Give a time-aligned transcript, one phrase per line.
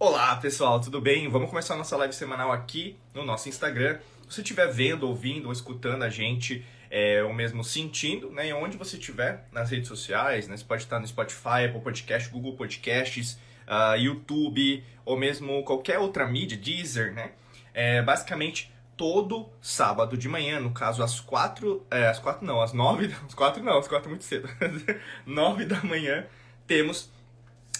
[0.00, 1.28] Olá pessoal, tudo bem?
[1.28, 3.98] Vamos começar a nossa live semanal aqui no nosso Instagram.
[4.28, 8.76] Se você estiver vendo, ouvindo ou escutando a gente, é, ou mesmo sentindo, né, onde
[8.76, 13.40] você estiver nas redes sociais, né, você pode estar no Spotify, Apple Podcast, Google Podcasts,
[13.66, 17.32] uh, YouTube, ou mesmo qualquer outra mídia, Deezer, né?
[17.74, 22.72] É, basicamente, todo sábado de manhã, no caso às quatro, é, às quatro não, às
[22.72, 24.48] nove, às quatro não, às quatro muito cedo,
[25.26, 26.24] nove da manhã,
[26.68, 27.10] temos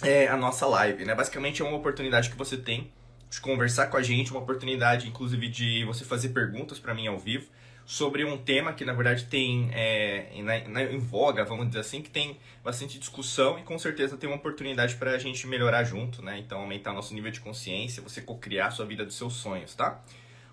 [0.03, 1.15] é, a nossa live, né?
[1.15, 2.91] Basicamente é uma oportunidade que você tem
[3.31, 7.19] de conversar com a gente, uma oportunidade, inclusive, de você fazer perguntas para mim ao
[7.19, 7.47] vivo
[7.85, 10.31] sobre um tema que, na verdade, tem é,
[10.69, 14.37] na, em voga, vamos dizer assim, que tem bastante discussão e com certeza tem uma
[14.37, 16.39] oportunidade para a gente melhorar junto, né?
[16.39, 20.03] Então, aumentar nosso nível de consciência, você co-criar a sua vida dos seus sonhos, tá?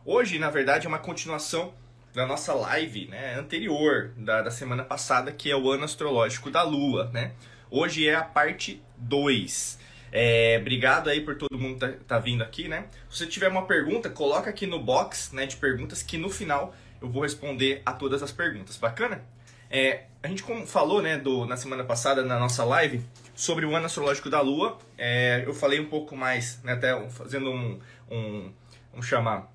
[0.05, 1.73] Hoje, na verdade, é uma continuação
[2.13, 6.63] da nossa live né, anterior, da, da semana passada, que é o ano astrológico da
[6.63, 7.33] Lua, né?
[7.77, 9.77] Hoje é a parte 2.
[10.09, 12.85] É, obrigado aí por todo mundo tá, tá vindo aqui, né?
[13.09, 16.73] Se você tiver uma pergunta, coloca aqui no box né, de perguntas que no final
[17.01, 18.77] eu vou responder a todas as perguntas.
[18.77, 19.25] Bacana?
[19.69, 23.01] É, a gente falou né, do, na semana passada na nossa live
[23.35, 24.77] sobre o ano astrológico da Lua.
[24.97, 27.77] É, eu falei um pouco mais, né, até fazendo um,
[28.09, 28.53] um,
[28.93, 29.51] um chamar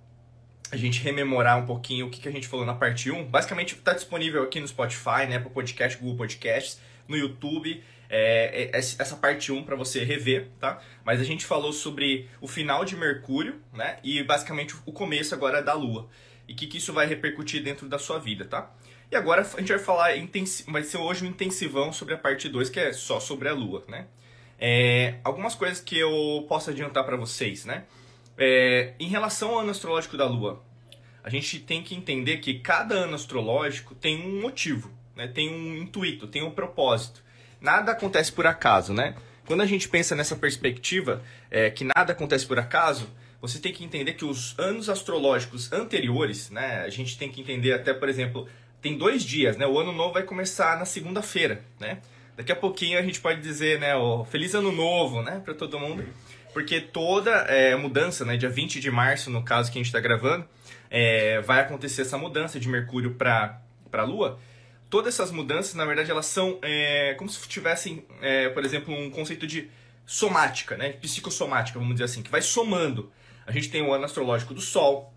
[0.70, 3.24] a gente rememorar um pouquinho o que, que a gente falou na parte 1.
[3.24, 8.77] Basicamente está disponível aqui no Spotify, né, para podcast, Google Podcasts, no YouTube é, é
[8.77, 10.83] essa parte 1 para você rever, tá?
[11.05, 13.98] Mas a gente falou sobre o final de Mercúrio, né?
[14.02, 16.08] E basicamente o começo agora da Lua.
[16.48, 18.75] E o que, que isso vai repercutir dentro da sua vida, tá?
[19.11, 20.11] E agora a gente vai falar,
[20.67, 23.84] vai ser hoje um intensivão sobre a parte 2, que é só sobre a Lua,
[23.89, 24.08] né?
[24.58, 27.84] É, algumas coisas que eu posso adiantar para vocês, né?
[28.36, 30.62] É, em relação ao ano astrológico da Lua,
[31.22, 35.28] a gente tem que entender que cada ano astrológico tem um motivo, né?
[35.28, 37.22] tem um intuito, tem um propósito
[37.61, 39.14] nada acontece por acaso, né?
[39.47, 43.08] Quando a gente pensa nessa perspectiva, é, que nada acontece por acaso,
[43.40, 46.83] você tem que entender que os anos astrológicos anteriores, né?
[46.84, 48.46] A gente tem que entender até, por exemplo,
[48.80, 49.67] tem dois dias, né?
[49.67, 51.98] O ano novo vai começar na segunda-feira, né?
[52.36, 53.95] Daqui a pouquinho a gente pode dizer, né?
[53.96, 55.42] O Feliz Ano Novo, né?
[55.45, 56.05] Para todo mundo.
[56.52, 58.36] Porque toda é, mudança, né?
[58.36, 60.45] Dia 20 de março, no caso que a gente está gravando,
[60.90, 63.61] é, vai acontecer essa mudança de Mercúrio para
[63.92, 64.39] a Lua
[64.90, 69.08] todas essas mudanças, na verdade, elas são é, como se tivessem, é, por exemplo, um
[69.08, 69.70] conceito de
[70.05, 70.90] somática, né?
[70.95, 73.11] Psicossomática, vamos dizer assim, que vai somando.
[73.46, 75.14] A gente tem o ano astrológico do Sol,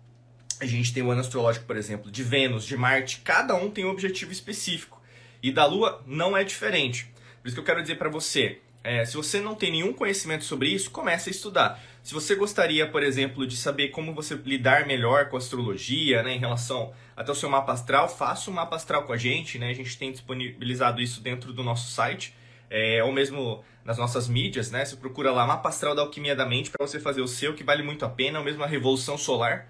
[0.60, 3.84] a gente tem o ano astrológico, por exemplo, de Vênus, de Marte, cada um tem
[3.84, 5.02] um objetivo específico.
[5.42, 7.12] E da Lua não é diferente.
[7.42, 10.44] Por isso que eu quero dizer para você, é, se você não tem nenhum conhecimento
[10.44, 11.82] sobre isso, comece a estudar.
[12.02, 16.34] Se você gostaria, por exemplo, de saber como você lidar melhor com a astrologia, né,
[16.34, 19.70] em relação até o seu mapa astral, faça um mapa astral com a gente, né?
[19.70, 22.34] A gente tem disponibilizado isso dentro do nosso site,
[22.70, 24.84] é, ou mesmo nas nossas mídias, né?
[24.84, 27.62] Você procura lá Mapa Astral da Alquimia da Mente para você fazer o seu, que
[27.62, 29.68] vale muito a pena, ou mesmo a Revolução Solar,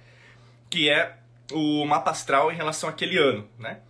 [0.71, 1.17] que é
[1.53, 3.81] o mapa astral em relação àquele ano, né?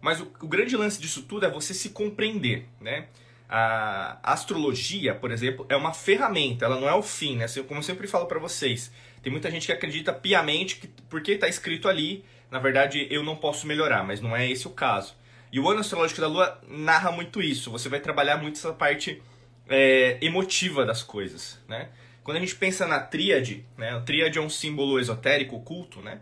[0.00, 3.08] Mas o, o grande lance disso tudo é você se compreender, né?
[3.48, 7.46] a astrologia, por exemplo, é uma ferramenta, ela não é o fim, né?
[7.68, 8.90] Como eu sempre falo para vocês,
[9.22, 13.36] tem muita gente que acredita piamente que porque está escrito ali, na verdade eu não
[13.36, 15.14] posso melhorar, mas não é esse o caso.
[15.52, 17.70] E o ano astrológico da Lua narra muito isso.
[17.70, 19.22] Você vai trabalhar muito essa parte
[19.68, 21.88] é, emotiva das coisas, né?
[22.24, 23.90] Quando a gente pensa na tríade, né?
[23.90, 26.20] A tríade é um símbolo esotérico, oculto, né?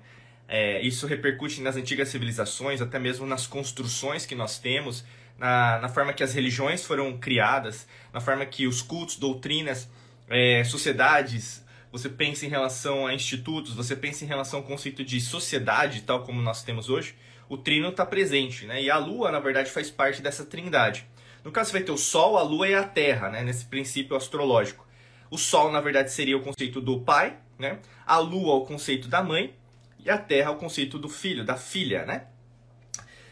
[0.48, 5.04] É, isso repercute nas antigas civilizações, até mesmo nas construções que nós temos
[5.42, 9.90] na, na forma que as religiões foram criadas, na forma que os cultos, doutrinas,
[10.28, 15.20] é, sociedades, você pensa em relação a institutos, você pensa em relação ao conceito de
[15.20, 17.14] sociedade, tal como nós temos hoje,
[17.48, 18.82] o trino está presente, né?
[18.82, 21.06] E a Lua, na verdade, faz parte dessa trindade.
[21.44, 23.42] No caso, você vai ter o Sol, a Lua e a Terra, né?
[23.42, 24.86] Nesse princípio astrológico.
[25.30, 27.78] O Sol, na verdade, seria o conceito do pai, né?
[28.06, 29.54] A Lua, o conceito da mãe.
[29.98, 32.26] E a Terra, o conceito do filho, da filha, né?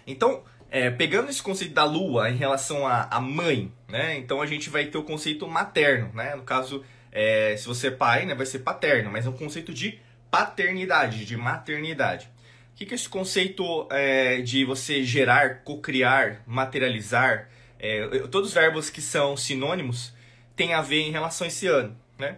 [0.06, 4.16] Então, é, pegando esse conceito da lua em relação à, mãe, né?
[4.16, 6.36] Então a gente vai ter o conceito materno, né?
[6.36, 9.72] No caso, é, se você é pai, né, vai ser paterno, mas é um conceito
[9.72, 9.98] de
[10.30, 12.28] paternidade, de maternidade.
[12.72, 17.48] O que, que é esse conceito é, de você gerar, cocriar, materializar?
[17.78, 20.14] É, todos os verbos que são sinônimos
[20.54, 22.36] têm a ver em relação a esse ano, né?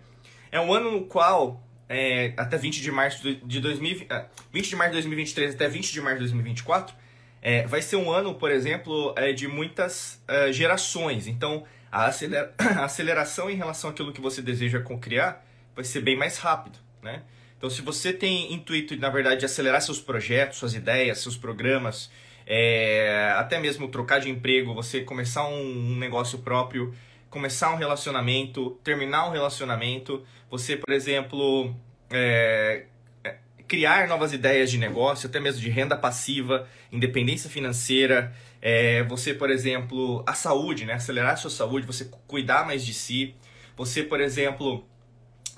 [0.50, 4.08] É um ano no qual é, até 20 de março de 2020,
[4.52, 6.94] 20 ah, de março de 2023 até 20 de março de 2024
[7.42, 11.26] é, vai ser um ano, por exemplo, é, de muitas é, gerações.
[11.26, 15.44] Então, a, acelera a, aceleração em relação àquilo que você deseja criar
[15.76, 17.22] vai ser bem mais rápido, né?
[17.56, 22.10] Então, se você tem intuito, na verdade, de acelerar seus projetos, suas ideias, seus programas,
[22.44, 26.92] é, até mesmo trocar de emprego, você começar um, um negócio próprio,
[27.30, 31.72] começar um relacionamento, terminar um relacionamento, você, por exemplo,
[32.10, 32.86] é,
[33.22, 33.36] é,
[33.68, 39.50] criar novas ideias de negócio, até mesmo de renda passiva, independência financeira, é, você, por
[39.50, 40.94] exemplo, a saúde, né?
[40.94, 43.34] acelerar a sua saúde, você cuidar mais de si,
[43.76, 44.86] você, por exemplo,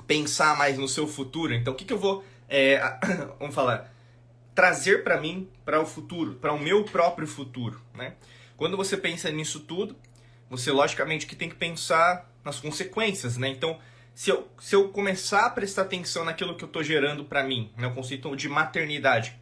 [0.07, 1.53] pensar mais no seu futuro.
[1.53, 2.81] Então, o que, que eu vou, é,
[3.39, 3.95] vamos falar,
[4.55, 8.15] trazer para mim, para o futuro, para o meu próprio futuro, né?
[8.57, 9.97] Quando você pensa nisso tudo,
[10.49, 13.49] você logicamente que tem que pensar nas consequências, né?
[13.49, 13.79] Então,
[14.15, 17.73] se eu, se eu começar a prestar atenção naquilo que eu estou gerando para mim,
[17.77, 17.89] né?
[17.89, 19.37] o conceito de maternidade,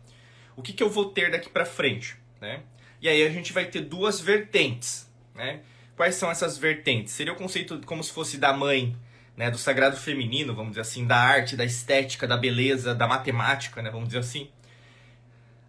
[0.56, 2.62] o que, que eu vou ter daqui para frente, né?
[3.02, 5.60] E aí a gente vai ter duas vertentes, né?
[5.96, 7.12] Quais são essas vertentes?
[7.12, 8.96] Seria o conceito como se fosse da mãe,
[9.36, 13.82] né, do sagrado feminino, vamos dizer assim, da arte, da estética, da beleza, da matemática,
[13.82, 14.48] né, vamos dizer assim.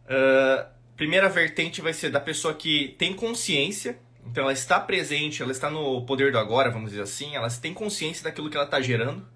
[0.06, 0.66] Uh,
[0.96, 5.72] primeira vertente vai ser da pessoa que tem consciência, então ela está presente, ela está
[5.72, 9.28] no poder do agora, vamos dizer assim, ela tem consciência daquilo que ela está gerando.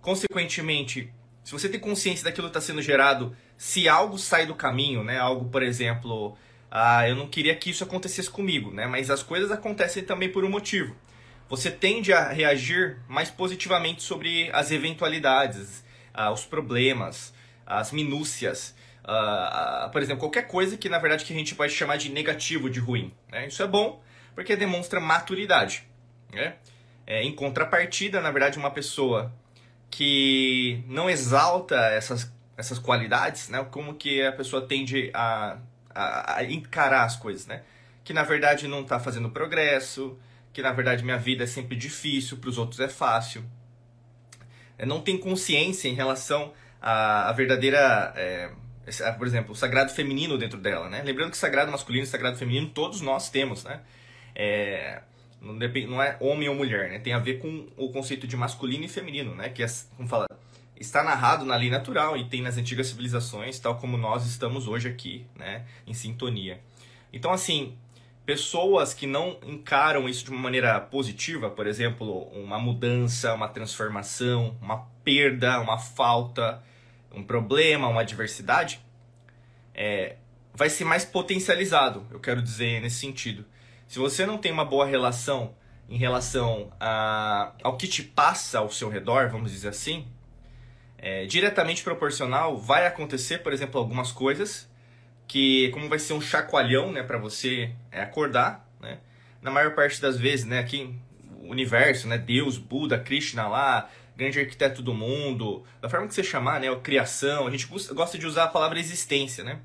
[0.00, 1.12] Consequentemente,
[1.42, 5.18] se você tem consciência daquilo que está sendo gerado, se algo sai do caminho, né,
[5.18, 6.36] algo, por exemplo,
[6.76, 10.44] ah, eu não queria que isso acontecesse comigo, né, mas as coisas acontecem também por
[10.44, 10.96] um motivo.
[11.48, 17.32] Você tende a reagir mais positivamente sobre as eventualidades, ah, os problemas,
[17.64, 18.74] as minúcias.
[19.04, 22.08] Uh, uh, por exemplo, qualquer coisa que na verdade que a gente pode chamar de
[22.08, 23.12] negativo, de ruim.
[23.30, 23.46] Né?
[23.46, 24.02] Isso é bom
[24.34, 25.84] porque demonstra maturidade.
[26.32, 26.56] Né?
[27.06, 29.32] É, em contrapartida, na verdade, uma pessoa
[29.90, 33.64] que não exalta essas, essas qualidades, né?
[33.70, 35.58] como que a pessoa tende a,
[35.94, 37.62] a, a encarar as coisas, né?
[38.04, 40.16] que na verdade não está fazendo progresso,
[40.52, 43.42] que na verdade minha vida é sempre difícil, para os outros é fácil.
[44.78, 48.50] É, não tem consciência em relação à, à verdadeira é,
[49.02, 51.02] ah, por exemplo, o sagrado feminino dentro dela, né?
[51.02, 53.80] Lembrando que sagrado masculino e sagrado feminino todos nós temos, né?
[54.34, 55.00] É,
[55.40, 56.98] não é homem ou mulher, né?
[56.98, 59.48] Tem a ver com o conceito de masculino e feminino, né?
[59.48, 59.66] Que é,
[59.96, 60.26] como fala,
[60.76, 64.88] está narrado na lei natural e tem nas antigas civilizações, tal como nós estamos hoje
[64.88, 65.64] aqui, né?
[65.86, 66.60] Em sintonia.
[67.12, 67.76] Então, assim,
[68.26, 74.56] pessoas que não encaram isso de uma maneira positiva, por exemplo, uma mudança, uma transformação,
[74.60, 76.62] uma perda, uma falta,
[77.12, 78.80] um problema, uma adversidade,
[79.74, 80.16] é,
[80.54, 83.44] vai ser mais potencializado, eu quero dizer nesse sentido.
[83.86, 85.54] Se você não tem uma boa relação
[85.88, 90.06] em relação a, ao que te passa ao seu redor, vamos dizer assim,
[91.04, 94.66] é, diretamente proporcional, vai acontecer, por exemplo, algumas coisas
[95.28, 98.98] que, como vai ser um chacoalhão né, para você é, acordar, né?
[99.42, 100.98] na maior parte das vezes, né, aqui,
[101.42, 106.24] o universo, né, Deus, Buda, Krishna lá, grande arquiteto do mundo, da forma que você
[106.24, 109.58] chamar, né, criação, a gente gosta de usar a palavra existência, né?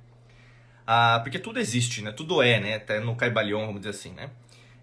[0.86, 2.12] Ah, porque tudo existe, né?
[2.12, 2.76] Tudo é, né?
[2.76, 4.32] Até no Caibalion, vamos dizer assim, né?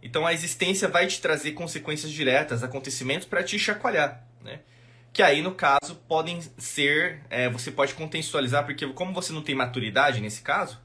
[0.00, 4.60] Então a existência vai te trazer consequências diretas, acontecimentos para te chacoalhar, né?
[5.16, 7.22] Que aí, no caso, podem ser.
[7.30, 10.78] É, você pode contextualizar, porque como você não tem maturidade nesse caso,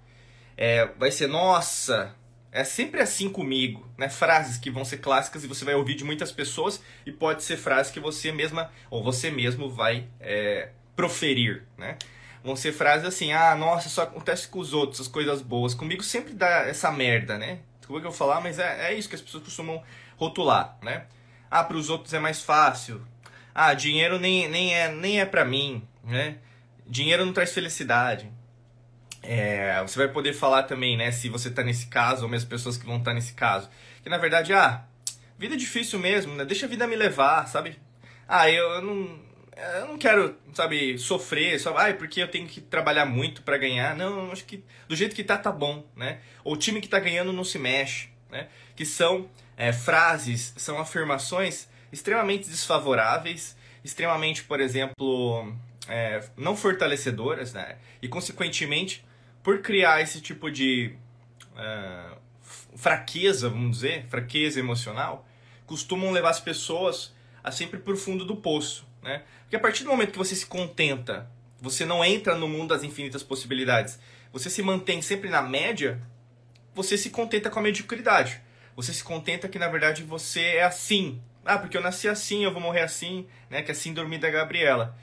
[0.56, 2.16] é, vai ser, nossa,
[2.50, 4.08] é sempre assim comigo, né?
[4.08, 7.58] Frases que vão ser clássicas e você vai ouvir de muitas pessoas e pode ser
[7.58, 11.98] frases que você mesma ou você mesmo vai é, proferir, né?
[12.42, 15.74] Vão ser frases assim, ah, nossa, só acontece com os outros as coisas boas.
[15.74, 17.60] Comigo sempre dá essa merda, né?
[17.80, 19.84] Desculpa que eu falar, mas é, é isso que as pessoas costumam
[20.16, 21.08] rotular, né?
[21.50, 23.06] Ah, para os outros é mais fácil.
[23.54, 26.38] Ah, dinheiro nem, nem é nem é para mim, né?
[26.88, 28.32] Dinheiro não traz felicidade.
[29.24, 32.76] É, você vai poder falar também, né, se você está nesse caso, ou mesmo pessoas
[32.76, 33.70] que vão estar tá nesse caso.
[34.04, 34.84] Que na verdade, ah,
[35.38, 36.44] vida é difícil mesmo, né?
[36.44, 37.78] Deixa a vida me levar, sabe?
[38.28, 39.20] Ah, eu, eu não,
[39.80, 43.96] eu não quero, sabe, sofrer, só, ah, porque eu tenho que trabalhar muito para ganhar.
[43.96, 46.20] Não, acho que do jeito que tá, tá bom, né?
[46.44, 48.48] O time que tá ganhando não se mexe, né?
[48.76, 55.54] Que são é, frases, são afirmações extremamente desfavoráveis, extremamente, por exemplo,
[55.88, 57.78] é, não fortalecedoras, né?
[58.02, 59.06] E consequentemente
[59.44, 60.94] por criar esse tipo de
[61.54, 62.18] uh,
[62.76, 65.28] fraqueza, vamos dizer, fraqueza emocional,
[65.66, 69.24] costumam levar as pessoas a sempre por fundo do poço, né?
[69.42, 71.30] Porque a partir do momento que você se contenta,
[71.60, 74.00] você não entra no mundo das infinitas possibilidades,
[74.32, 76.02] você se mantém sempre na média,
[76.74, 78.42] você se contenta com a mediocridade.
[78.76, 81.22] Você se contenta que na verdade você é assim.
[81.46, 83.62] Ah, porque eu nasci assim, eu vou morrer assim, né?
[83.62, 84.96] Que é a síndrome da Gabriela.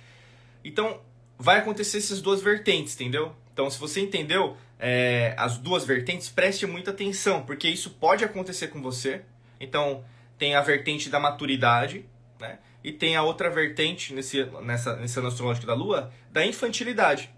[0.65, 1.01] Então,
[1.39, 3.35] vai acontecer essas duas vertentes, entendeu?
[3.53, 8.69] Então, se você entendeu é, as duas vertentes, preste muita atenção, porque isso pode acontecer
[8.69, 9.23] com você.
[9.61, 10.05] Então,
[10.39, 12.05] tem a vertente da maturidade,
[12.39, 12.59] né?
[12.83, 17.31] E tem a outra vertente nesse, nessa, nesse ano astrológico da Lua, da infantilidade,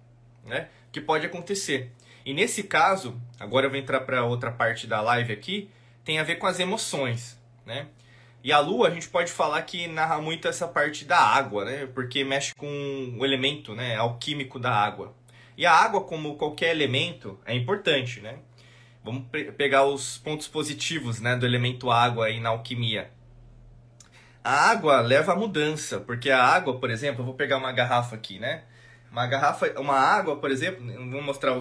[0.44, 0.68] né?
[0.92, 1.90] Que pode acontecer.
[2.24, 5.70] E nesse caso, agora eu vou entrar para outra parte da live aqui,
[6.04, 7.86] tem a ver com as emoções, né?
[8.42, 11.86] E a lua a gente pode falar que narra muito essa parte da água, né?
[11.94, 15.14] Porque mexe com o elemento, né, alquímico da água.
[15.56, 18.38] E a água, como qualquer elemento, é importante, né?
[19.04, 19.24] Vamos
[19.56, 23.10] pegar os pontos positivos, né, do elemento água aí na alquimia.
[24.42, 28.16] A água leva à mudança, porque a água, por exemplo, eu vou pegar uma garrafa
[28.16, 28.62] aqui, né?
[29.12, 31.60] Uma garrafa, uma água, por exemplo, vou mostrar o,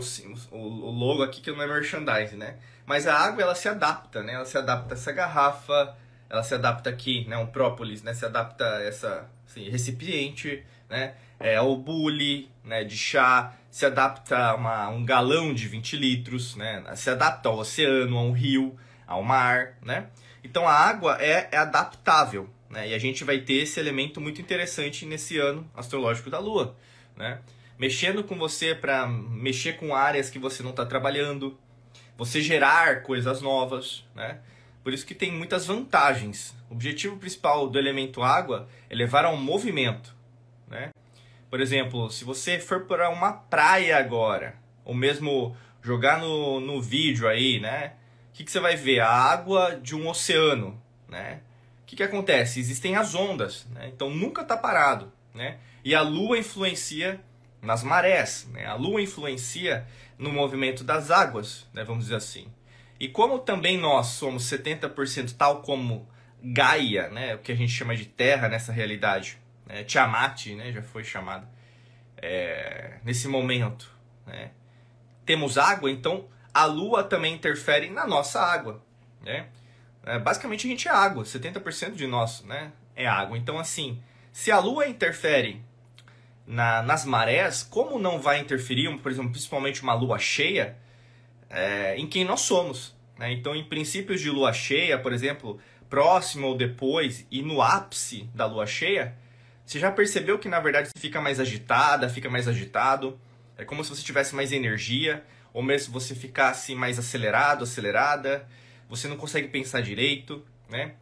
[0.51, 2.57] o logo aqui que não é merchandising, né?
[2.85, 4.33] Mas a água ela se adapta, né?
[4.33, 5.95] Ela se adapta a essa garrafa,
[6.29, 7.37] ela se adapta aqui, né?
[7.37, 8.13] Um própolis, né?
[8.13, 11.15] Se adapta a essa assim, recipiente, né?
[11.39, 12.83] É o bule, né?
[12.83, 16.83] De chá, se adapta a uma, um galão de 20 litros, né?
[16.95, 20.07] Se adapta ao oceano, a um rio, ao mar, né?
[20.43, 22.89] Então a água é, é adaptável, né?
[22.89, 26.75] E a gente vai ter esse elemento muito interessante nesse ano astrológico da Lua
[27.19, 27.39] né?
[27.77, 31.57] Mexendo com você para mexer com áreas que você não está trabalhando,
[32.17, 34.39] você gerar coisas novas, né?
[34.89, 36.55] Por isso que tem muitas vantagens.
[36.67, 40.15] O objetivo principal do elemento água é levar a um movimento,
[40.67, 40.89] né?
[41.47, 47.27] Por exemplo, se você for para uma praia agora, ou mesmo jogar no, no vídeo
[47.27, 47.93] aí, né?
[48.29, 49.01] O que, que você vai ver?
[49.01, 51.41] A água de um oceano, né?
[51.83, 52.59] O que, que acontece?
[52.59, 53.91] Existem as ondas, né?
[53.93, 55.59] Então nunca está parado, né?
[55.85, 57.21] E a Lua influencia
[57.61, 58.65] nas marés, né?
[58.65, 59.85] a Lua influencia
[60.17, 61.83] no movimento das águas, né?
[61.83, 62.47] vamos dizer assim.
[62.99, 66.07] E como também nós somos 70% tal como
[66.41, 67.35] Gaia, né?
[67.35, 69.83] o que a gente chama de Terra nessa realidade, né?
[69.83, 70.71] Tiamat né?
[70.71, 71.47] já foi chamada,
[72.17, 72.97] é...
[73.03, 73.89] nesse momento.
[74.25, 74.51] Né?
[75.25, 78.83] Temos água, então a Lua também interfere na nossa água.
[79.21, 79.47] Né?
[80.05, 82.71] É, basicamente a gente é água, 70% de nós né?
[82.95, 83.37] é água.
[83.37, 84.01] Então assim,
[84.31, 85.63] se a Lua interfere
[86.49, 90.75] na, nas marés, como não vai interferir, por exemplo, principalmente uma lua cheia,
[91.49, 92.95] é, em quem nós somos.
[93.17, 93.31] Né?
[93.31, 98.45] Então, em princípios de lua cheia, por exemplo, próximo ou depois e no ápice da
[98.45, 99.15] lua cheia,
[99.65, 103.19] você já percebeu que na verdade você fica mais agitada, fica mais agitado,
[103.57, 108.47] é como se você tivesse mais energia, ou mesmo você ficasse mais acelerado, acelerada,
[108.87, 110.93] você não consegue pensar direito, né?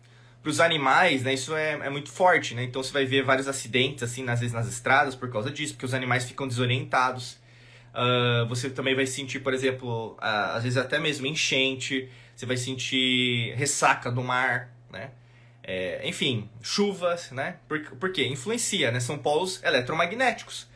[0.48, 2.63] para os animais, né, isso é, é muito forte, né?
[2.63, 5.86] Então você vai ver vários acidentes, assim, às vezes nas estradas por causa disso, porque
[5.86, 7.38] os animais ficam desorientados.
[7.94, 13.53] Uh, você também vai sentir, por exemplo, às vezes até mesmo enchente, você vai sentir
[13.56, 15.12] ressaca do mar, né?
[15.63, 17.58] É, enfim, chuvas, né?
[17.67, 18.25] Por, por quê?
[18.27, 19.00] Influencia, né?
[19.00, 20.67] São polos eletromagnéticos.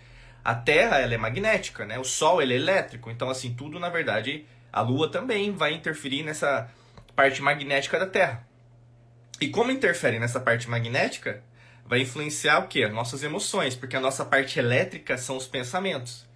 [0.43, 1.99] A Terra, ela é magnética, né?
[1.99, 3.09] O Sol, ele é elétrico.
[3.11, 6.69] Então, assim, tudo, na verdade, a Lua também vai interferir nessa
[7.15, 8.45] parte magnética da Terra.
[9.39, 11.43] E como interfere nessa parte magnética,
[11.85, 12.87] vai influenciar o quê?
[12.87, 16.27] Nossas emoções, porque a nossa parte elétrica são os pensamentos,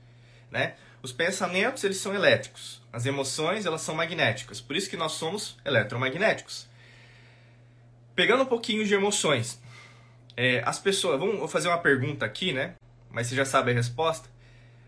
[0.51, 0.75] né?
[1.01, 2.81] Os pensamentos, eles são elétricos.
[2.91, 4.59] As emoções, elas são magnéticas.
[4.59, 6.67] Por isso que nós somos eletromagnéticos.
[8.15, 9.61] Pegando um pouquinho de emoções.
[10.35, 11.19] É, as pessoas...
[11.19, 12.75] Vamos, fazer uma pergunta aqui, né?
[13.11, 14.29] Mas você já sabe a resposta.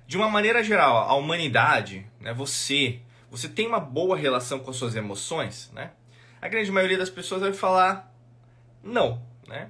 [0.07, 2.33] De uma maneira geral, a humanidade, né?
[2.33, 2.99] Você...
[3.29, 5.91] Você tem uma boa relação com as suas emoções, né?
[6.41, 8.13] A grande maioria das pessoas vai falar
[8.83, 9.69] não, né?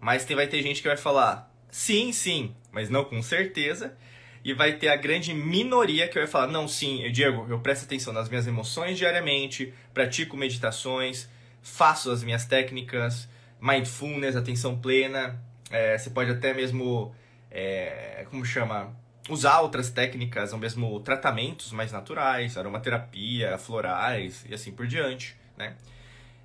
[0.00, 3.96] Mas tem, vai ter gente que vai falar sim, sim, mas não com certeza.
[4.44, 8.12] E vai ter a grande minoria que vai falar: não, sim, Diego, eu presto atenção
[8.12, 11.28] nas minhas emoções diariamente, pratico meditações,
[11.62, 13.26] faço as minhas técnicas,
[13.58, 15.40] mindfulness, atenção plena.
[15.70, 17.14] É, você pode até mesmo,
[17.50, 18.94] é, como chama?
[19.30, 25.74] Usar outras técnicas, ou mesmo tratamentos mais naturais, aromaterapia, florais e assim por diante, né?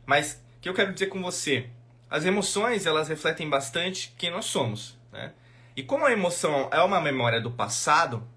[0.06, 1.68] Mas o que eu quero dizer com você?
[2.10, 5.34] As emoções, elas refletem bastante quem nós somos, né?
[5.80, 8.28] E como a emoção é uma memória do passado,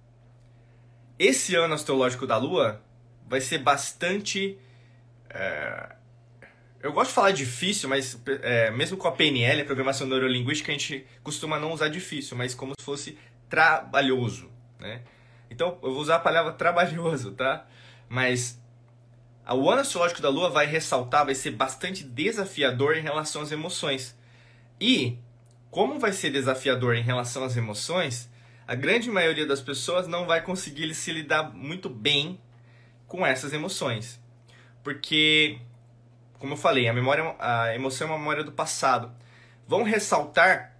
[1.18, 2.80] esse ano astrológico da Lua
[3.26, 4.56] vai ser bastante...
[5.28, 5.96] É...
[6.80, 10.72] Eu gosto de falar difícil, mas é, mesmo com a PNL, a Programação Neurolinguística, a
[10.72, 13.18] gente costuma não usar difícil, mas como se fosse
[13.48, 15.02] trabalhoso, né?
[15.50, 17.66] Então, eu vou usar a palavra trabalhoso, tá?
[18.08, 18.62] Mas
[19.48, 24.16] o ano astrológico da Lua vai ressaltar, vai ser bastante desafiador em relação às emoções.
[24.80, 25.18] E,
[25.72, 28.30] como vai ser desafiador em relação às emoções,
[28.68, 32.38] a grande maioria das pessoas não vai conseguir se lidar muito bem
[33.08, 34.22] com essas emoções.
[34.84, 35.58] Porque,
[36.38, 39.10] como eu falei, a, memória, a emoção é uma memória do passado.
[39.66, 40.76] Vão ressaltar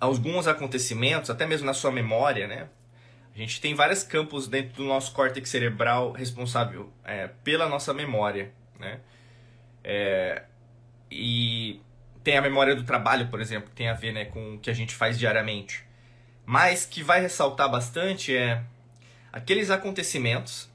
[0.00, 2.70] alguns acontecimentos, até mesmo na sua memória, né?
[3.34, 8.50] A gente tem vários campos dentro do nosso córtex cerebral responsável é, pela nossa memória,
[8.80, 8.98] né?
[9.84, 10.44] É,
[11.10, 11.82] e
[12.26, 14.68] tem a memória do trabalho, por exemplo, que tem a ver né, com o que
[14.68, 15.84] a gente faz diariamente.
[16.44, 18.64] Mas que vai ressaltar bastante é
[19.32, 20.68] aqueles acontecimentos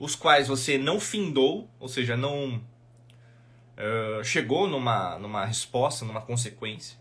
[0.00, 6.98] os quais você não findou, ou seja, não uh, chegou numa, numa resposta, numa consequência.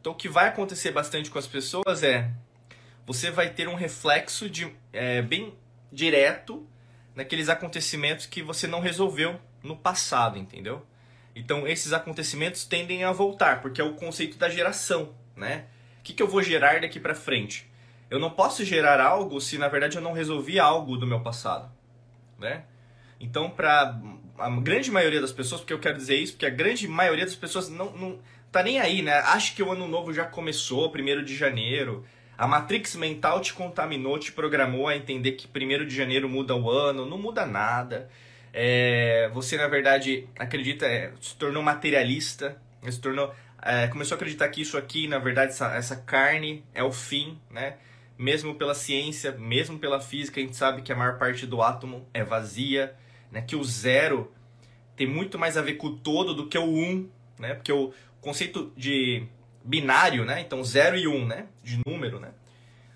[0.00, 2.28] Então, o que vai acontecer bastante com as pessoas é
[3.06, 5.54] você vai ter um reflexo de, é, bem
[5.92, 6.66] direto
[7.14, 10.84] naqueles acontecimentos que você não resolveu no passado, entendeu?
[11.34, 15.66] Então, esses acontecimentos tendem a voltar, porque é o conceito da geração, né?
[16.00, 17.70] O que, que eu vou gerar daqui para frente?
[18.10, 21.70] Eu não posso gerar algo se, na verdade, eu não resolvi algo do meu passado,
[22.38, 22.64] né?
[23.20, 24.00] Então, para
[24.38, 27.36] a grande maioria das pessoas, porque eu quero dizer isso, porque a grande maioria das
[27.36, 28.18] pessoas não, não
[28.50, 29.12] tá nem aí, né?
[29.18, 32.04] Acha que o ano novo já começou, primeiro de janeiro.
[32.36, 36.70] A Matrix mental te contaminou, te programou a entender que primeiro de janeiro muda o
[36.70, 38.08] ano, não muda nada.
[38.52, 44.48] É, você, na verdade, acredita, é, se tornou materialista, se tornou, é, começou a acreditar
[44.48, 47.76] que isso aqui, na verdade, essa, essa carne é o fim, né?
[48.18, 52.06] Mesmo pela ciência, mesmo pela física, a gente sabe que a maior parte do átomo
[52.12, 52.94] é vazia
[53.30, 53.42] né?
[53.42, 54.32] Que o zero
[54.96, 57.54] tem muito mais a ver com o todo do que o um, né?
[57.54, 59.26] Porque o conceito de
[59.64, 60.40] binário, né?
[60.40, 61.46] Então zero e um, né?
[61.62, 62.32] De número, né?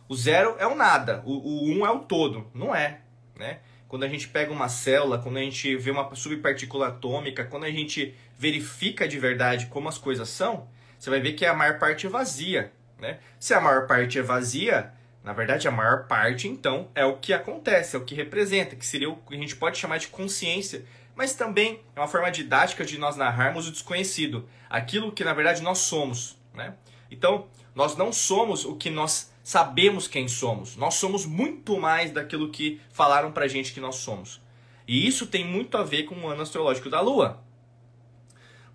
[0.08, 3.00] O zero é o nada, o, o um é o todo, não é,
[3.38, 3.60] né?
[3.94, 7.70] Quando a gente pega uma célula, quando a gente vê uma subpartícula atômica, quando a
[7.70, 10.66] gente verifica de verdade como as coisas são,
[10.98, 13.20] você vai ver que a maior parte é vazia, né?
[13.38, 17.32] Se a maior parte é vazia, na verdade, a maior parte, então, é o que
[17.32, 20.84] acontece, é o que representa, que seria o que a gente pode chamar de consciência,
[21.14, 25.62] mas também é uma forma didática de nós narrarmos o desconhecido, aquilo que na verdade
[25.62, 26.36] nós somos.
[26.52, 26.74] Né?
[27.12, 27.46] Então,
[27.76, 32.80] nós não somos o que nós sabemos quem somos, nós somos muito mais daquilo que
[32.90, 34.40] falaram pra gente que nós somos.
[34.88, 37.44] E isso tem muito a ver com o ano astrológico da Lua.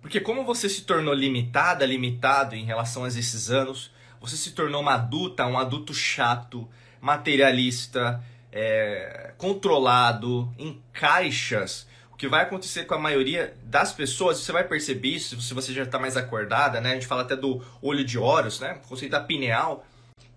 [0.00, 4.80] Porque como você se tornou limitada, limitado em relação a esses anos, você se tornou
[4.80, 6.68] uma adulta, um adulto chato,
[7.00, 8.22] materialista,
[8.52, 11.86] é, controlado, em caixas.
[12.12, 15.72] O que vai acontecer com a maioria das pessoas, você vai perceber isso se você
[15.72, 16.90] já está mais acordada, né?
[16.90, 18.78] A gente fala até do olho de Horus, né?
[18.84, 19.86] O conceito da pineal,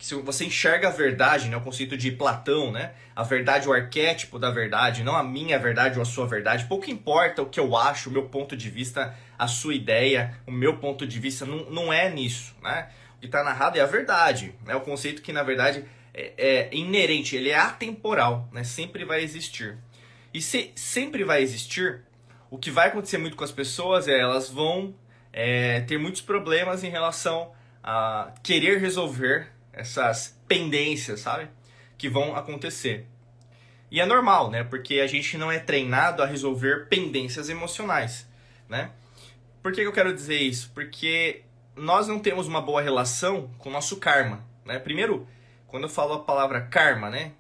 [0.04, 1.56] se você enxerga a verdade, né?
[1.56, 2.92] O conceito de Platão, né?
[3.16, 6.66] A verdade, o arquétipo da verdade, não a minha verdade ou a sua verdade.
[6.66, 10.52] Pouco importa o que eu acho, o meu ponto de vista, a sua ideia, o
[10.52, 12.90] meu ponto de vista, não, não é nisso, né?
[13.22, 14.54] que está narrado é a verdade.
[14.66, 14.76] É né?
[14.76, 18.66] o conceito que, na verdade, é, é, inerente, ele é atemporal, né?
[18.66, 19.78] sempre vai existir.
[20.34, 22.02] E se sempre vai existir,
[22.52, 24.94] o que vai acontecer muito com as pessoas é elas vão
[25.32, 31.50] é, ter muitos problemas em relação a querer resolver essas pendências, sabe?
[31.98, 33.08] Que vão acontecer.
[33.92, 34.64] E é normal, né?
[34.64, 38.28] Porque a gente não é treinado a resolver pendências emocionais,
[38.70, 38.92] né?
[39.62, 40.72] Por que eu quero dizer isso?
[40.74, 41.44] Porque
[41.76, 44.44] nós não temos uma boa relação com o nosso karma.
[44.66, 44.78] Né?
[44.80, 45.28] Primeiro,
[45.68, 47.32] quando eu falo a palavra karma, né?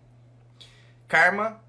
[1.07, 1.61] Karma,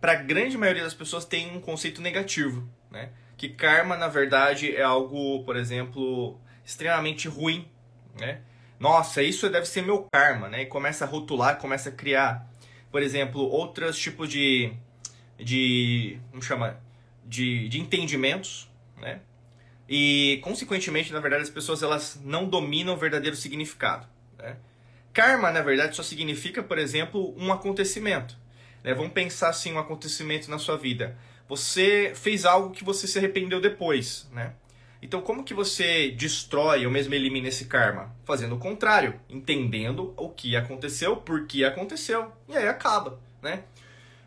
[0.00, 2.68] para a grande maioria das pessoas, tem um conceito negativo.
[2.90, 3.10] Né?
[3.36, 7.68] Que karma, na verdade, é algo, por exemplo, extremamente ruim.
[8.20, 8.40] Né?
[8.78, 10.48] Nossa, isso deve ser meu karma.
[10.48, 10.62] Né?
[10.62, 12.46] E começa a rotular, começa a criar,
[12.90, 14.72] por exemplo, outros tipos de.
[15.38, 16.78] de como chama?
[17.24, 18.70] De, de entendimentos.
[18.98, 19.20] Né?
[19.88, 24.06] E, consequentemente, na verdade, as pessoas elas não dominam o verdadeiro significado.
[24.38, 24.56] Né?
[25.12, 28.36] Karma, na verdade, só significa, por exemplo, um acontecimento.
[28.82, 28.94] Né?
[28.94, 31.16] Vamos pensar assim, um acontecimento na sua vida.
[31.48, 34.52] Você fez algo que você se arrependeu depois, né?
[35.06, 38.12] Então, como que você destrói ou mesmo elimina esse karma?
[38.24, 43.62] Fazendo o contrário, entendendo o que aconteceu, por que aconteceu, e aí acaba, né?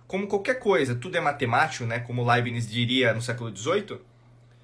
[0.07, 1.99] Como qualquer coisa, tudo é matemático, né?
[1.99, 3.99] Como Leibniz diria no século XVIII,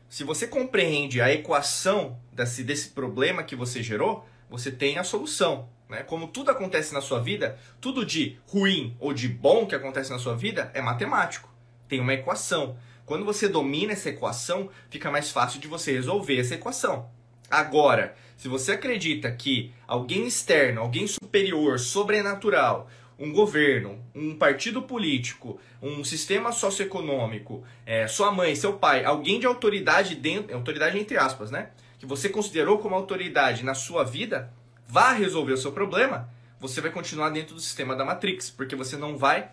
[0.07, 5.67] se você compreende a equação desse, desse problema que você gerou, você tem a solução.
[5.89, 6.01] Né?
[6.01, 10.17] Como tudo acontece na sua vida, tudo de ruim ou de bom que acontece na
[10.17, 11.53] sua vida é matemático.
[11.89, 12.77] Tem uma equação.
[13.05, 17.09] Quando você domina essa equação, fica mais fácil de você resolver essa equação.
[17.49, 25.59] Agora, se você acredita que alguém externo, alguém superior, sobrenatural, um governo, um partido político,
[25.81, 31.51] um sistema socioeconômico, é, sua mãe, seu pai, alguém de autoridade dentro, autoridade entre aspas,
[31.51, 31.69] né?
[31.99, 34.51] Que você considerou como autoridade na sua vida,
[34.87, 38.97] vá resolver o seu problema, você vai continuar dentro do sistema da Matrix, porque você
[38.97, 39.49] não vai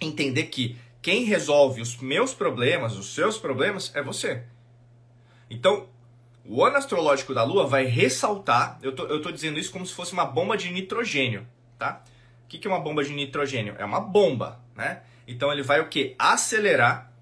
[0.00, 4.44] entender que quem resolve os meus problemas, os seus problemas, é você.
[5.48, 5.88] Então,
[6.44, 9.94] o ano astrológico da Lua vai ressaltar, eu tô, eu tô dizendo isso como se
[9.94, 11.46] fosse uma bomba de nitrogênio,
[11.78, 12.02] tá?
[12.50, 13.76] que, que é uma bomba de nitrogênio?
[13.78, 15.02] É uma bomba, né?
[15.26, 16.16] Então ele vai o que?
[16.18, 17.12] Acelerar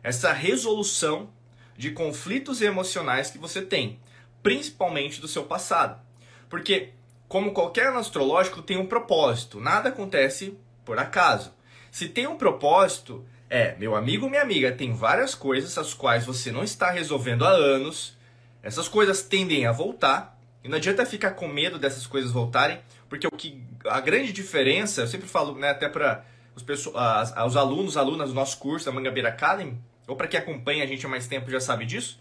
[0.00, 1.28] essa resolução
[1.76, 3.98] de conflitos emocionais que você tem,
[4.44, 6.00] principalmente do seu passado.
[6.48, 6.90] Porque,
[7.26, 11.52] como qualquer ano astrológico, tem um propósito, nada acontece por acaso.
[11.96, 16.52] Se tem um propósito, É, meu amigo, minha amiga, tem várias coisas as quais você
[16.52, 18.14] não está resolvendo há anos.
[18.62, 20.38] Essas coisas tendem a voltar.
[20.62, 22.78] E não adianta ficar com medo dessas coisas voltarem,
[23.08, 26.22] porque o que a grande diferença, eu sempre falo, né, até para
[26.54, 30.84] os, pessoas, os alunos, alunas do nosso curso da Mangabeira Academy, ou para quem acompanha
[30.84, 32.20] a gente há mais tempo já sabe disso.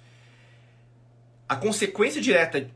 [1.50, 2.70] A consequência direta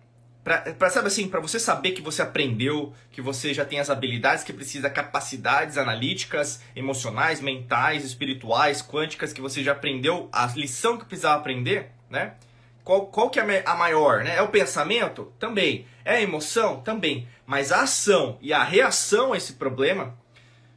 [0.77, 4.43] para sabe assim, para você saber que você aprendeu, que você já tem as habilidades
[4.43, 11.05] que precisa, capacidades analíticas, emocionais, mentais, espirituais, quânticas que você já aprendeu, a lição que
[11.05, 12.33] precisava aprender, né?
[12.83, 14.37] Qual, qual que é a maior, né?
[14.37, 15.31] É o pensamento?
[15.37, 15.85] Também.
[16.03, 16.81] É a emoção?
[16.81, 17.27] Também.
[17.45, 20.17] Mas a ação e a reação a esse problema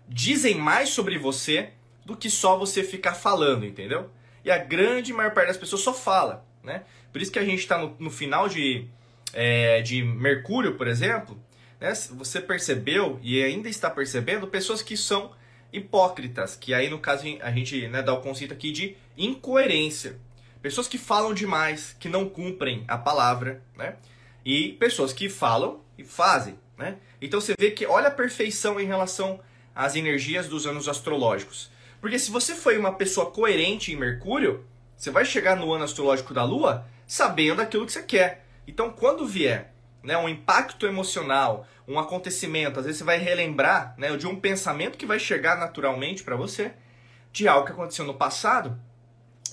[0.07, 1.71] dizem mais sobre você
[2.05, 4.11] do que só você ficar falando, entendeu?
[4.45, 6.83] E a grande maior parte das pessoas só fala, né?
[7.11, 8.87] Por isso que a gente está no, no final de
[9.33, 11.41] é, de Mercúrio, por exemplo,
[11.81, 15.33] né, você percebeu e ainda está percebendo pessoas que são
[15.73, 20.19] hipócritas, que aí no caso a gente né, dá o conceito aqui de incoerência.
[20.61, 23.97] Pessoas que falam demais, que não cumprem a palavra, né?
[24.45, 26.99] E pessoas que falam e fazem, né?
[27.21, 29.41] Então você vê que olha a perfeição em relação
[29.75, 31.69] às energias dos anos astrológicos.
[32.01, 34.65] Porque se você foi uma pessoa coerente em Mercúrio,
[34.97, 38.42] você vai chegar no ano astrológico da Lua sabendo aquilo que você quer.
[38.67, 39.73] Então, quando vier
[40.03, 44.99] né, um impacto emocional, um acontecimento, às vezes você vai relembrar né, de um pensamento
[44.99, 46.73] que vai chegar naturalmente para você,
[47.33, 48.79] de algo que aconteceu no passado,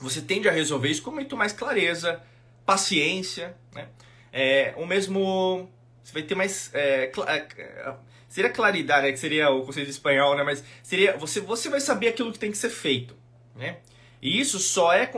[0.01, 2.21] você tende a resolver isso com muito mais clareza,
[2.65, 3.87] paciência, né?
[4.31, 5.69] É, o mesmo.
[6.03, 6.69] Você vai ter mais.
[6.73, 7.95] É, é,
[8.27, 10.43] seria claridade, né, que seria o conceito espanhol, né?
[10.43, 11.17] Mas seria.
[11.17, 13.15] Você, você vai saber aquilo que tem que ser feito.
[13.55, 13.77] Né?
[14.21, 15.09] E isso só, é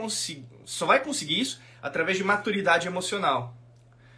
[0.64, 3.54] só vai conseguir isso através de maturidade emocional.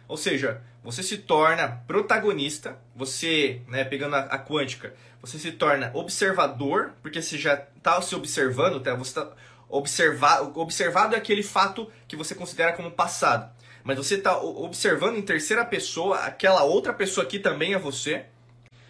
[0.07, 5.89] Ou seja, você se torna protagonista, você, né, pegando a, a quântica, você se torna
[5.93, 8.93] observador, porque você já está se observando, tá?
[8.93, 9.31] você está
[9.67, 13.51] observado, observado é aquele fato que você considera como passado.
[13.83, 18.25] Mas você está observando em terceira pessoa aquela outra pessoa que também é você.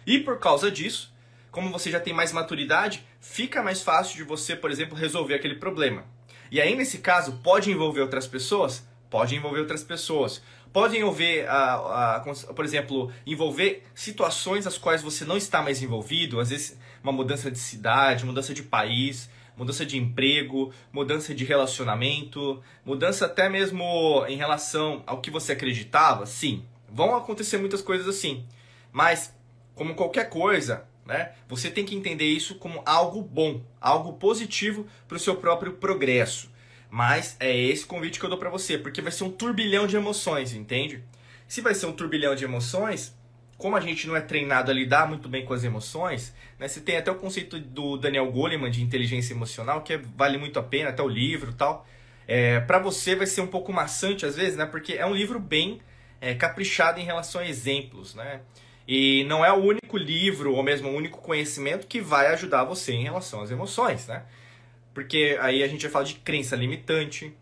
[0.06, 1.12] E por causa disso,
[1.50, 5.54] como você já tem mais maturidade, fica mais fácil de você, por exemplo, resolver aquele
[5.54, 6.04] problema.
[6.50, 8.86] E aí, nesse caso, pode envolver outras pessoas?
[9.10, 15.24] Pode envolver outras pessoas podem envolver, a, a, por exemplo, envolver situações as quais você
[15.24, 19.96] não está mais envolvido, às vezes uma mudança de cidade, mudança de país, mudança de
[19.96, 27.16] emprego, mudança de relacionamento, mudança até mesmo em relação ao que você acreditava, sim, vão
[27.16, 28.44] acontecer muitas coisas assim.
[28.92, 29.34] Mas,
[29.74, 35.16] como qualquer coisa, né, você tem que entender isso como algo bom, algo positivo para
[35.16, 36.50] o seu próprio progresso.
[36.96, 39.94] Mas é esse convite que eu dou para você, porque vai ser um turbilhão de
[39.96, 41.04] emoções, entende?
[41.46, 43.14] Se vai ser um turbilhão de emoções,
[43.58, 46.80] como a gente não é treinado a lidar muito bem com as emoções, né, você
[46.80, 50.62] tem até o conceito do Daniel Goleman de inteligência emocional, que é, vale muito a
[50.62, 51.86] pena, até o livro tal.
[52.26, 55.38] É, para você vai ser um pouco maçante às vezes, né, porque é um livro
[55.38, 55.82] bem
[56.18, 58.40] é, caprichado em relação a exemplos, né?
[58.88, 62.94] E não é o único livro, ou mesmo o único conhecimento que vai ajudar você
[62.94, 64.22] em relação às emoções, né?
[64.96, 67.36] Porque aí a gente vai falar de crença limitante,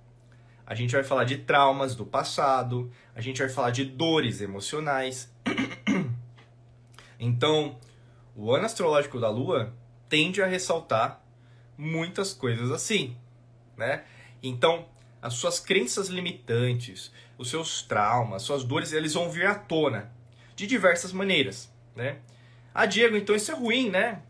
[0.67, 5.33] a gente vai falar de traumas do passado, a gente vai falar de dores emocionais.
[7.17, 7.79] Então,
[8.35, 9.73] o ano astrológico da Lua
[10.09, 11.25] tende a ressaltar
[11.79, 13.17] muitas coisas assim,
[13.77, 14.03] né?
[14.43, 14.88] Então,
[15.23, 20.12] as suas crenças limitantes, os seus traumas, suas dores, eles vão vir à tona
[20.57, 22.19] de diversas maneiras, né?
[22.75, 24.23] Ah, Diego, então isso é ruim, né?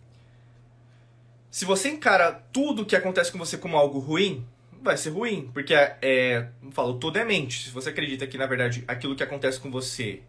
[1.54, 4.44] Se você encara tudo que acontece com você como algo ruim,
[4.82, 7.66] vai ser ruim, porque é, é falo, tudo é mente.
[7.66, 10.22] Se você acredita que na verdade aquilo que acontece com você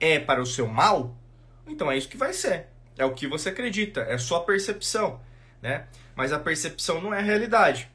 [0.00, 1.16] é para o seu mal,
[1.64, 2.66] então é isso que vai ser.
[2.96, 5.20] É o que você acredita, é sua percepção,
[5.62, 5.86] né?
[6.16, 7.88] Mas a percepção não é a realidade.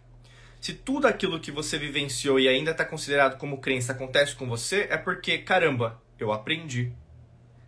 [0.62, 4.88] Se tudo aquilo que você vivenciou e ainda está considerado como crença acontece com você,
[4.90, 6.94] é porque, caramba, eu aprendi,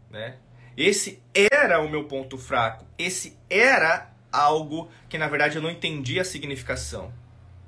[0.10, 0.38] né?
[0.78, 2.86] Esse era o meu ponto fraco.
[2.98, 7.14] Esse era algo que na verdade eu não entendi a significação,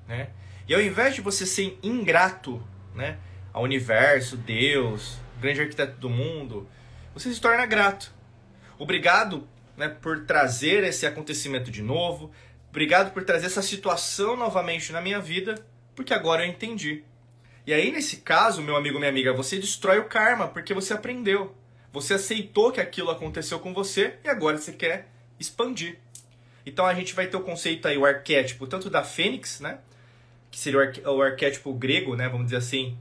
[0.07, 0.29] né?
[0.67, 2.61] E ao invés de você ser ingrato,
[2.93, 3.17] né,
[3.53, 6.67] ao universo, Deus, grande arquiteto do mundo,
[7.13, 8.13] você se torna grato.
[8.77, 12.31] Obrigado, né, por trazer esse acontecimento de novo.
[12.69, 15.63] Obrigado por trazer essa situação novamente na minha vida,
[15.95, 17.03] porque agora eu entendi.
[17.65, 21.55] E aí, nesse caso, meu amigo, minha amiga, você destrói o karma porque você aprendeu.
[21.91, 25.97] Você aceitou que aquilo aconteceu com você e agora você quer expandir.
[26.67, 29.79] Então a gente vai ter o conceito aí, o arquétipo, tanto da fênix, né?
[30.51, 32.27] Que seria o, arqué o arquétipo grego, né?
[32.27, 32.97] Vamos dizer assim,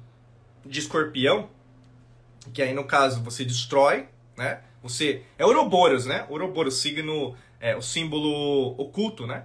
[0.64, 1.50] de escorpião.
[2.54, 4.60] Que aí no caso você destrói, né?
[4.84, 5.24] Você.
[5.36, 6.24] É Ouroboros, né?
[6.28, 7.36] Ouroboros, signo.
[7.58, 9.44] É, o símbolo oculto, né?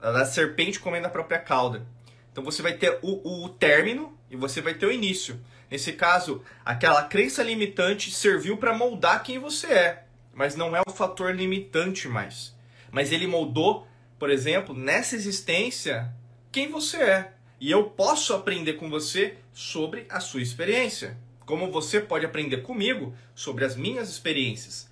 [0.00, 1.86] da serpente comendo a própria cauda.
[2.32, 5.38] Então você vai ter o, o término e você vai ter o início.
[5.70, 10.92] Nesse caso, aquela crença limitante serviu para moldar quem você é, mas não é um
[10.92, 12.58] fator limitante mais.
[12.90, 13.86] Mas ele moldou,
[14.18, 16.12] por exemplo, nessa existência,
[16.50, 17.32] quem você é.
[17.60, 23.14] E eu posso aprender com você sobre a sua experiência, como você pode aprender comigo
[23.34, 24.90] sobre as minhas experiências.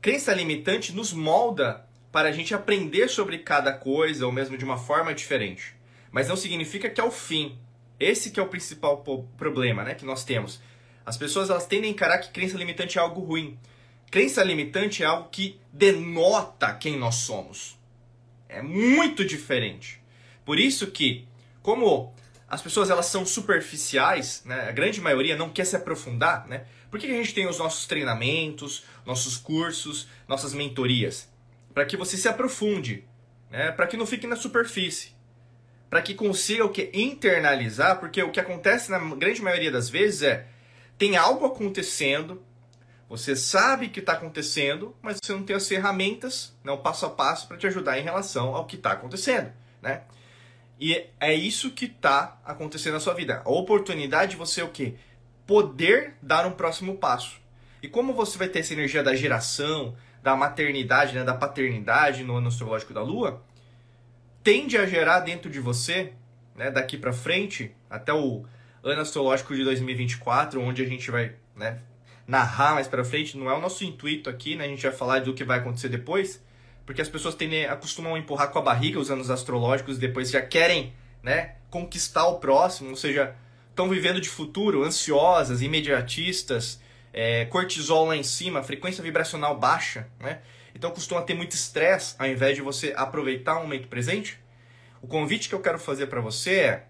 [0.00, 4.78] Crença limitante nos molda para a gente aprender sobre cada coisa, ou mesmo de uma
[4.78, 5.74] forma diferente.
[6.10, 7.58] Mas não significa que é o fim.
[7.98, 9.02] Esse que é o principal
[9.36, 10.60] problema né, que nós temos.
[11.04, 13.58] As pessoas elas tendem a encarar que crença limitante é algo ruim.
[14.10, 17.78] Crença limitante é algo que denota quem nós somos.
[18.48, 20.00] É muito diferente.
[20.44, 21.26] Por isso que,
[21.62, 22.14] como
[22.48, 26.64] as pessoas elas são superficiais, né, a grande maioria não quer se aprofundar, né?
[26.90, 31.28] Por que a gente tem os nossos treinamentos, nossos cursos, nossas mentorias?
[31.74, 33.04] Para que você se aprofunde,
[33.50, 33.72] né?
[33.72, 35.16] para que não fique na superfície
[35.88, 40.22] para que consiga o que internalizar, porque o que acontece na grande maioria das vezes
[40.22, 40.46] é
[40.98, 42.42] tem algo acontecendo,
[43.08, 47.46] você sabe que está acontecendo, mas você não tem as ferramentas, não passo a passo
[47.46, 50.02] para te ajudar em relação ao que está acontecendo, né?
[50.78, 53.42] E é isso que está acontecendo na sua vida.
[53.44, 54.94] A oportunidade de você o quê?
[55.46, 57.40] Poder dar um próximo passo.
[57.82, 62.36] E como você vai ter essa energia da geração, da maternidade, né, da paternidade no
[62.36, 63.42] ano astrológico da Lua,
[64.42, 66.12] tende a gerar dentro de você,
[66.54, 68.44] né, daqui para frente, até o
[68.82, 71.80] ano astrológico de 2024, onde a gente vai né,
[72.26, 75.20] narrar mais para frente, não é o nosso intuito aqui, né, a gente vai falar
[75.20, 76.44] do que vai acontecer depois,
[76.84, 80.42] porque as pessoas tendem, acostumam a empurrar com a barriga os anos astrológicos, depois já
[80.42, 83.34] querem né, conquistar o próximo, ou seja,
[83.70, 86.80] estão vivendo de futuro, ansiosas, imediatistas,
[87.12, 90.40] é, cortisol lá em cima, frequência vibracional baixa, né?
[90.74, 94.38] Então costuma ter muito estresse ao invés de você aproveitar o momento presente.
[95.00, 96.86] O convite que eu quero fazer para você é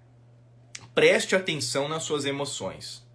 [0.93, 3.06] preste atenção nas suas emoções.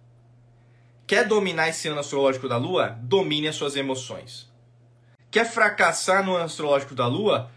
[1.12, 2.98] Quer dominar esse ano astrológico da Lua?
[3.02, 4.50] Domine as suas emoções.
[5.30, 7.50] Quer fracassar no ano astrológico da Lua?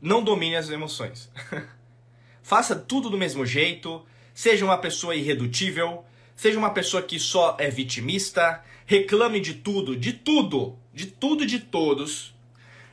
[0.00, 1.28] Não domine as emoções.
[2.44, 4.06] Faça tudo do mesmo jeito.
[4.32, 6.04] Seja uma pessoa irredutível.
[6.36, 8.62] Seja uma pessoa que só é vitimista.
[8.86, 12.32] Reclame de tudo, de tudo de tudo e de todos.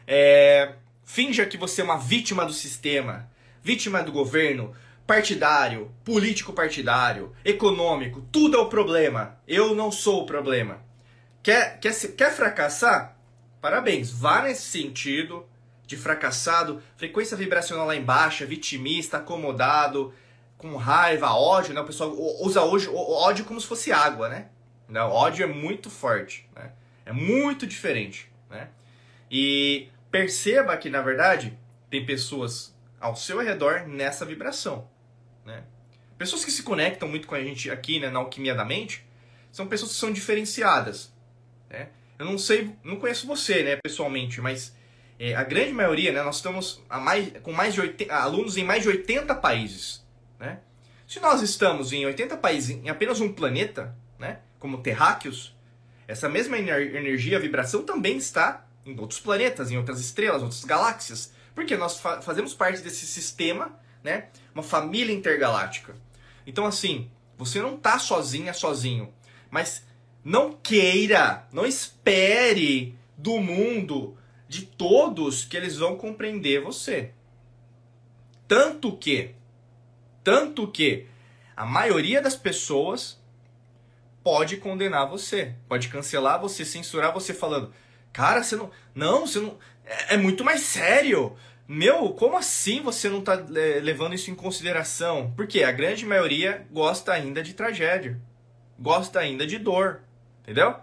[0.08, 0.74] É,
[1.06, 3.30] finja que você é uma vítima do sistema,
[3.62, 4.74] vítima do governo,
[5.08, 9.40] partidário, político partidário, econômico, tudo é o problema.
[9.48, 10.82] Eu não sou o problema.
[11.42, 13.18] Quer, quer, quer fracassar?
[13.62, 15.48] Parabéns, vá nesse sentido
[15.86, 20.14] de fracassado, frequência vibracional lá embaixo, vitimista, acomodado,
[20.58, 21.80] com raiva, ódio, né?
[21.80, 24.50] O pessoal usa hoje ódio como se fosse água, né?
[24.90, 26.74] Não, ódio é muito forte, né?
[27.06, 28.70] É muito diferente, né?
[29.32, 31.58] E perceba que, na verdade,
[31.90, 34.90] tem pessoas ao seu redor nessa vibração,
[35.48, 35.64] né?
[36.18, 39.06] Pessoas que se conectam muito com a gente aqui, né, na alquimia da mente,
[39.52, 41.14] são pessoas que são diferenciadas,
[41.70, 41.90] né?
[42.20, 44.76] Eu não sei, não conheço você, né, pessoalmente, mas
[45.20, 48.64] é, a grande maioria, né, nós estamos a mais, com mais de 80, alunos em
[48.64, 50.06] mais de 80 países,
[50.40, 50.60] né?
[51.08, 55.56] Se nós estamos em 80 países em apenas um planeta, né, como terráqueos,
[56.08, 61.34] essa mesma energia, vibração também está em outros planetas, em outras estrelas, outras galáxias.
[61.54, 64.30] Porque nós fa fazemos parte desse sistema, né?
[64.56, 65.94] Uma família intergaláctica.
[66.46, 69.14] Então, assim, você não está sozinha, sozinho.
[69.52, 69.86] Mas
[70.24, 74.18] não queira, não espere do mundo,
[74.48, 77.12] de todos, que eles vão compreender você.
[78.48, 79.36] Tanto que,
[80.24, 81.08] tanto que,
[81.56, 83.20] a maioria das pessoas
[84.24, 87.74] pode condenar você, pode cancelar você, censurar você falando,
[88.14, 91.36] cara, você não, não, você não, é, é muito mais sério.
[91.68, 95.34] Meu, como assim você não está é, levando isso em consideração?
[95.36, 98.18] Porque a grande maioria gosta ainda de tragédia,
[98.80, 100.02] gosta ainda de dor,
[100.44, 100.76] entendeu?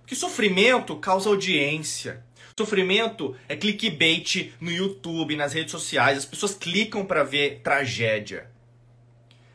[0.00, 2.24] Porque sofrimento causa audiência.
[2.58, 6.18] Sofrimento é clickbait no YouTube, nas redes sociais.
[6.18, 8.50] As pessoas clicam para ver tragédia.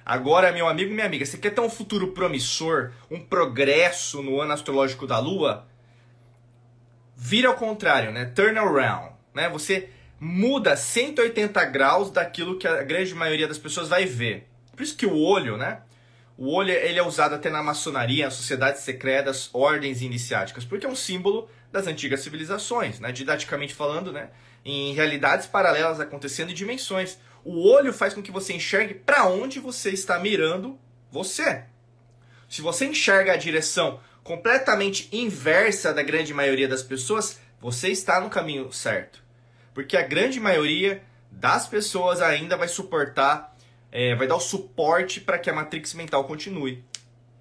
[0.05, 4.39] Agora, meu amigo e minha amiga, você quer ter um futuro promissor, um progresso no
[4.39, 5.67] ano astrológico da Lua?
[7.17, 8.25] Vira ao contrário, né?
[8.25, 9.49] Turn around, né?
[9.49, 14.47] Você muda 180 graus daquilo que a grande maioria das pessoas vai ver.
[14.75, 15.81] Por isso que o olho, né?
[16.37, 20.95] O olho ele é usado até na maçonaria, sociedades secretas, ordens iniciáticas, porque é um
[20.95, 23.11] símbolo das antigas civilizações, né?
[23.11, 24.29] Didaticamente falando, né?
[24.63, 27.17] Em realidades paralelas acontecendo em dimensões.
[27.43, 30.77] O olho faz com que você enxergue para onde você está mirando
[31.11, 31.63] você.
[32.49, 38.29] Se você enxerga a direção completamente inversa da grande maioria das pessoas, você está no
[38.29, 39.24] caminho certo.
[39.75, 43.55] Porque a grande maioria das pessoas ainda vai suportar,
[43.91, 46.83] é, vai dar o suporte para que a matrix mental continue,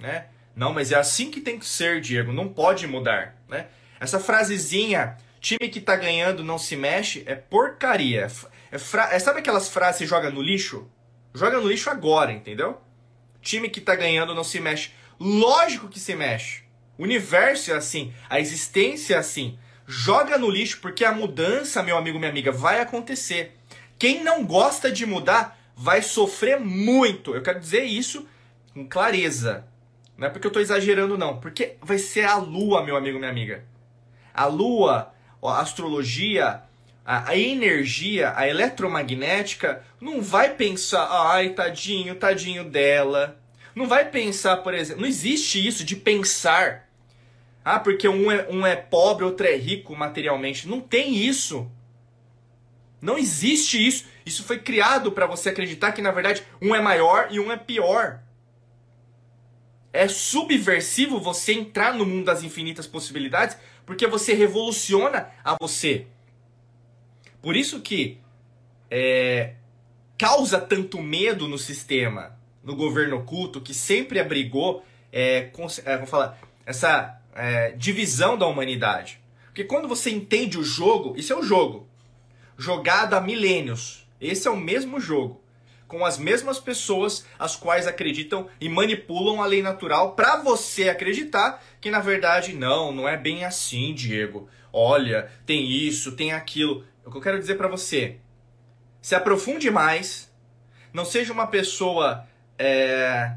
[0.00, 0.26] né?
[0.54, 3.68] Não, mas é assim que tem que ser, Diego, não pode mudar, né?
[4.00, 8.28] Essa frasezinha, time que tá ganhando não se mexe, é porcaria.
[8.70, 9.14] É fra...
[9.14, 10.90] é, sabe aquelas frases que joga no lixo?
[11.32, 12.80] Joga no lixo agora, entendeu?
[13.40, 14.90] Time que tá ganhando não se mexe.
[15.20, 16.64] Lógico que se mexe.
[16.98, 19.56] O universo é assim, a existência é assim.
[19.86, 23.56] Joga no lixo porque a mudança, meu amigo, minha amiga, vai acontecer.
[23.98, 27.34] Quem não gosta de mudar vai sofrer muito.
[27.34, 28.26] Eu quero dizer isso
[28.72, 29.66] com clareza.
[30.16, 31.38] Não é porque eu estou exagerando, não.
[31.38, 33.64] Porque vai ser a lua, meu amigo, minha amiga.
[34.32, 36.62] A lua, a astrologia,
[37.04, 43.38] a, energia, a eletromagnética, não vai pensar, ai, tadinho, tadinho dela.
[43.74, 46.83] Não vai pensar, por exemplo, não existe isso de pensar.
[47.64, 50.68] Ah, porque um é, um é pobre, outro é rico materialmente.
[50.68, 51.70] Não tem isso.
[53.00, 54.04] Não existe isso.
[54.24, 57.56] Isso foi criado para você acreditar que, na verdade, um é maior e um é
[57.56, 58.20] pior.
[59.92, 66.06] É subversivo você entrar no mundo das infinitas possibilidades, porque você revoluciona a você.
[67.40, 68.18] Por isso que
[68.90, 69.54] é,
[70.18, 74.84] causa tanto medo no sistema, no governo oculto, que sempre abrigou
[75.16, 75.48] é,
[75.84, 79.20] é, vou falar, essa é, divisão da humanidade.
[79.46, 81.88] Porque quando você entende o jogo, isso é o jogo.
[82.56, 84.06] Jogado há milênios.
[84.20, 85.44] Esse é o mesmo jogo
[85.86, 91.62] com as mesmas pessoas as quais acreditam e manipulam a lei natural para você acreditar
[91.80, 94.48] que na verdade não, não é bem assim, Diego.
[94.72, 96.84] Olha, tem isso, tem aquilo.
[97.04, 98.16] O que eu quero dizer para você,
[99.00, 100.32] se aprofunde mais,
[100.92, 102.26] não seja uma pessoa
[102.58, 103.36] é,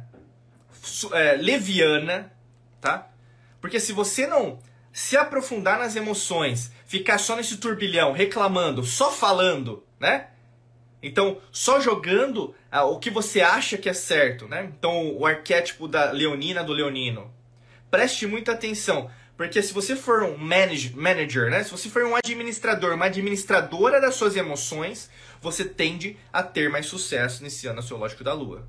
[1.13, 2.33] é, leviana,
[2.81, 3.07] tá?
[3.60, 4.60] Porque se você não
[4.91, 10.28] se aprofundar nas emoções, ficar só nesse turbilhão, reclamando, só falando, né?
[11.02, 14.72] Então, só jogando ah, o que você acha que é certo, né?
[14.78, 17.32] Então, o arquétipo da leonina do leonino.
[17.91, 21.63] Preste muita atenção, porque se você for um manage, manager, né?
[21.63, 26.88] Se você for um administrador, uma administradora das suas emoções, você tende a ter mais
[26.88, 28.67] sucesso nesse ano astrológico da Lua.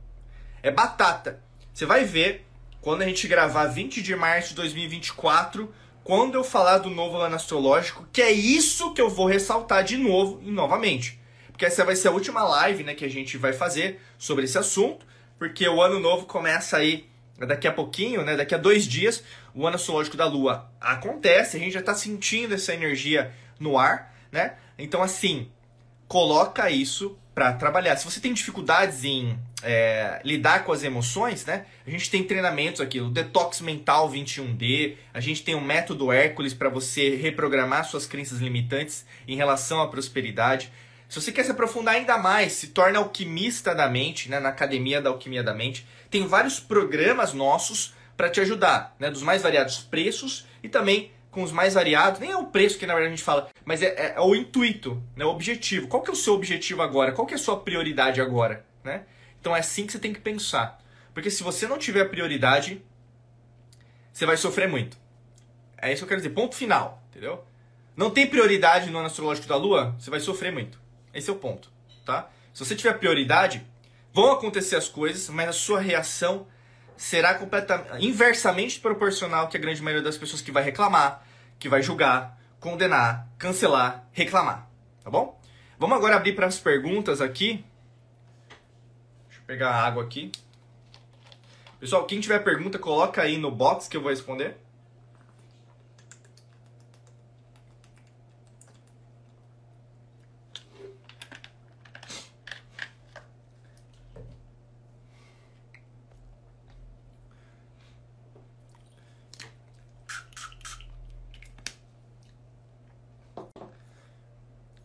[0.62, 1.42] É batata.
[1.72, 2.44] Você vai ver
[2.80, 5.72] quando a gente gravar 20 de março de 2024,
[6.04, 9.96] quando eu falar do novo ano astrológico, que é isso que eu vou ressaltar de
[9.96, 11.18] novo e novamente
[11.58, 14.56] porque essa vai ser a última live né, que a gente vai fazer sobre esse
[14.56, 15.04] assunto,
[15.36, 19.66] porque o ano novo começa aí daqui a pouquinho, né, daqui a dois dias, o
[19.66, 24.54] ano astrológico da Lua acontece, a gente já está sentindo essa energia no ar, né?
[24.78, 25.50] Então, assim,
[26.06, 27.96] coloca isso para trabalhar.
[27.96, 31.66] Se você tem dificuldades em é, lidar com as emoções, né?
[31.86, 36.54] A gente tem treinamentos aqui, o Detox Mental 21D, a gente tem o Método Hércules
[36.54, 40.72] para você reprogramar suas crenças limitantes em relação à prosperidade.
[41.08, 45.00] Se você quer se aprofundar ainda mais, se torna alquimista da mente, né, na Academia
[45.00, 49.78] da Alquimia da Mente, tem vários programas nossos para te ajudar, né, dos mais variados
[49.78, 53.16] preços e também com os mais variados, nem é o preço que na verdade a
[53.16, 55.88] gente fala, mas é, é, é o intuito, né, o objetivo.
[55.88, 57.12] Qual que é o seu objetivo agora?
[57.12, 58.64] Qual que é a sua prioridade agora?
[58.84, 59.02] Né?
[59.48, 60.78] Então é assim que você tem que pensar.
[61.14, 62.84] Porque se você não tiver prioridade,
[64.12, 64.98] você vai sofrer muito.
[65.78, 66.34] É isso que eu quero dizer.
[66.34, 67.42] Ponto final, entendeu?
[67.96, 70.78] Não tem prioridade no ano astrológico da Lua, você vai sofrer muito.
[71.14, 71.72] Esse é o ponto,
[72.04, 72.28] tá?
[72.52, 73.66] Se você tiver prioridade,
[74.12, 76.46] vão acontecer as coisas, mas a sua reação
[76.94, 81.26] será completamente inversamente proporcional que a grande maioria das pessoas que vai reclamar,
[81.58, 84.68] que vai julgar, condenar, cancelar, reclamar,
[85.02, 85.40] tá bom?
[85.78, 87.64] Vamos agora abrir para as perguntas aqui.
[89.48, 90.30] Pegar água aqui.
[91.80, 94.58] Pessoal, quem tiver pergunta, coloca aí no box que eu vou responder.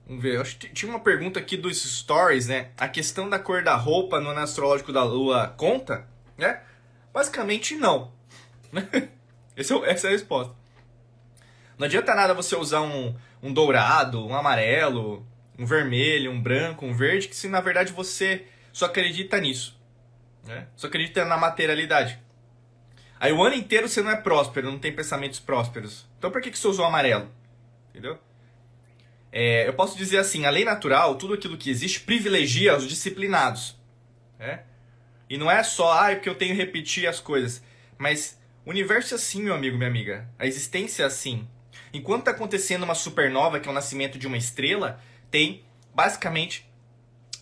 [0.05, 2.71] Vamos ver, acho que tinha uma pergunta aqui dos stories, né?
[2.77, 6.05] A questão da cor da roupa no ano astrológico da lua conta?
[6.37, 6.61] Né?
[7.13, 8.11] Basicamente não.
[9.55, 10.55] É, essa é a resposta.
[11.77, 15.23] Não adianta nada você usar um, um dourado, um amarelo,
[15.59, 19.79] um vermelho, um branco, um verde, que se na verdade você só acredita nisso.
[20.43, 20.67] Né?
[20.75, 22.19] Só acredita na materialidade.
[23.19, 26.07] Aí o ano inteiro você não é próspero, não tem pensamentos prósperos.
[26.17, 27.29] Então por que, que você usou amarelo?
[27.91, 28.17] Entendeu?
[29.35, 33.75] É, eu posso dizer assim, a lei natural, tudo aquilo que existe, privilegia os disciplinados.
[34.37, 34.61] Né?
[35.27, 37.63] E não é só, ah, é porque eu tenho que repetir as coisas.
[37.97, 40.29] Mas o universo é assim, meu amigo, minha amiga.
[40.37, 41.47] A existência é assim.
[41.91, 45.65] Enquanto está acontecendo uma supernova, que é o nascimento de uma estrela, tem
[45.95, 46.69] basicamente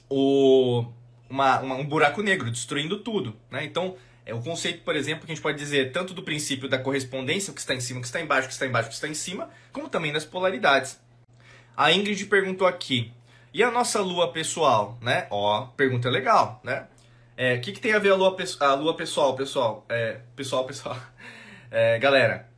[0.09, 0.85] o,
[1.29, 3.35] uma, uma, um buraco negro, destruindo tudo.
[3.49, 3.65] Né?
[3.65, 6.79] Então, é o conceito, por exemplo, que a gente pode dizer tanto do princípio da
[6.79, 8.89] correspondência, o que está em cima, o que está embaixo, o que está embaixo, o
[8.89, 10.97] que está em cima, como também das polaridades.
[11.75, 13.11] A Ingrid perguntou aqui,
[13.53, 15.27] e a nossa lua pessoal, né?
[15.29, 16.87] Ó, pergunta legal, né?
[17.35, 19.85] É, o que, que tem a ver a lua, a lua pessoal, pessoal?
[19.89, 20.97] É, pessoal, pessoal.
[21.73, 22.49] É, galera,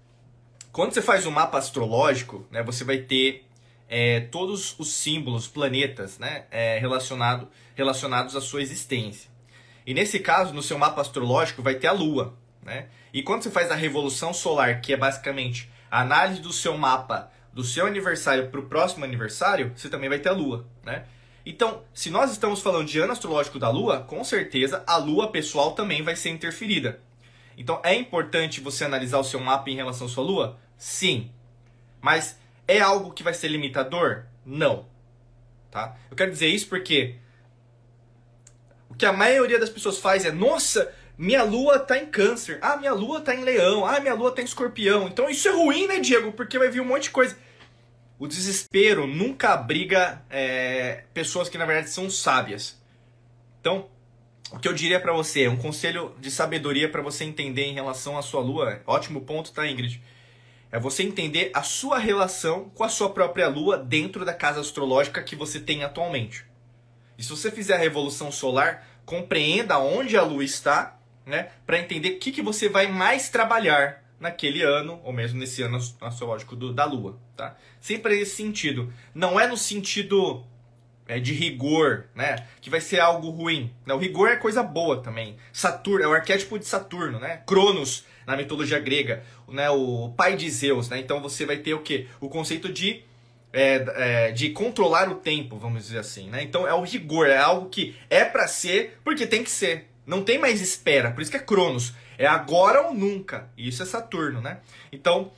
[0.72, 3.46] quando você faz um mapa astrológico, né, você vai ter
[3.88, 9.30] é, todos os símbolos, planetas, né, é, relacionado, relacionados à sua existência.
[9.86, 12.34] E nesse caso, no seu mapa astrológico, vai ter a Lua.
[12.64, 12.88] Né?
[13.14, 17.32] E quando você faz a revolução solar, que é basicamente a análise do seu mapa
[17.54, 20.66] do seu aniversário para o próximo aniversário, você também vai ter a Lua.
[20.84, 21.06] Né?
[21.46, 25.74] Então, se nós estamos falando de ano astrológico da Lua, com certeza a Lua pessoal
[25.74, 27.00] também vai ser interferida.
[27.58, 30.58] Então, é importante você analisar o seu mapa em relação à sua Lua?
[30.78, 31.30] Sim.
[32.02, 34.24] Mas é algo que vai ser limitador?
[34.46, 34.88] Não.
[35.70, 35.96] Tá?
[36.10, 37.16] Eu quero dizer isso porque
[38.90, 42.78] o que a maioria das pessoas faz é, nossa, minha lua tá em câncer, ah,
[42.78, 45.08] minha lua tá em leão, ah, minha lua tá em escorpião.
[45.08, 46.32] Então isso é ruim, né, Diego?
[46.32, 47.38] Porque vai vir um monte de coisa.
[48.24, 52.82] O desespero nunca abriga é, pessoas que na verdade são sábias.
[53.60, 53.90] Então,
[54.50, 58.18] o que eu diria para você, um conselho de sabedoria para você entender em relação
[58.18, 60.02] à sua lua, ótimo ponto, tá, Ingrid?
[60.72, 65.22] É você entender a sua relação com a sua própria lua dentro da casa astrológica
[65.22, 66.46] que você tem atualmente.
[67.18, 72.12] E se você fizer a revolução solar, compreenda onde a lua está, né, para entender
[72.12, 76.74] o que, que você vai mais trabalhar naquele ano, ou mesmo nesse ano astrológico do,
[76.74, 77.58] da lua, tá?
[77.82, 78.92] Sempre nesse sentido.
[79.14, 80.44] Não é no sentido
[81.06, 82.48] é, de rigor, né?
[82.62, 83.70] Que vai ser algo ruim.
[83.86, 83.94] Né?
[83.94, 85.36] O rigor é coisa boa também.
[85.52, 87.44] Saturno é o arquétipo de Saturno, né?
[87.46, 90.98] Cronos na mitologia grega, né, o pai de Zeus, né?
[90.98, 92.08] Então você vai ter o que?
[92.22, 93.04] O conceito de
[93.52, 96.42] é, é, de controlar o tempo, vamos dizer assim, né?
[96.42, 99.90] Então é o rigor, é algo que é para ser porque tem que ser.
[100.06, 101.94] Não tem mais espera, por isso que é Cronos.
[102.18, 103.50] É agora ou nunca.
[103.58, 104.60] E isso é Saturno, né?
[104.92, 105.32] Então